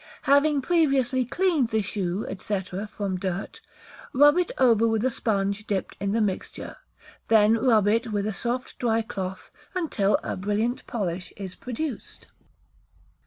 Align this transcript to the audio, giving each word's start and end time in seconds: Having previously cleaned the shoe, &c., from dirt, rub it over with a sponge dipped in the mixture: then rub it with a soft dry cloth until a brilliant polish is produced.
Having 0.23 0.61
previously 0.63 1.25
cleaned 1.25 1.67
the 1.67 1.83
shoe, 1.83 2.25
&c., 2.39 2.59
from 2.89 3.19
dirt, 3.19 3.61
rub 4.13 4.35
it 4.39 4.51
over 4.57 4.87
with 4.87 5.05
a 5.05 5.11
sponge 5.11 5.67
dipped 5.67 5.95
in 5.99 6.11
the 6.11 6.19
mixture: 6.19 6.77
then 7.27 7.53
rub 7.55 7.87
it 7.87 8.07
with 8.11 8.25
a 8.25 8.33
soft 8.33 8.79
dry 8.79 9.03
cloth 9.03 9.51
until 9.75 10.17
a 10.23 10.35
brilliant 10.35 10.87
polish 10.87 11.31
is 11.37 11.53
produced. 11.53 12.25